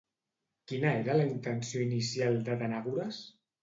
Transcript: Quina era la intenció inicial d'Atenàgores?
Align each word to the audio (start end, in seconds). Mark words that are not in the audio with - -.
Quina 0.71 0.93
era 1.03 1.19
la 1.21 1.29
intenció 1.33 1.87
inicial 1.87 2.43
d'Atenàgores? 2.51 3.27